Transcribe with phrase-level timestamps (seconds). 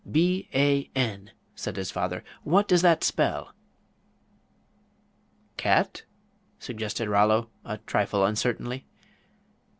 [0.09, 3.53] "B a n," said his father, "what does that spell?"
[5.57, 6.05] "Cat?"
[6.57, 8.87] suggested Rollo, a trifle uncertainly.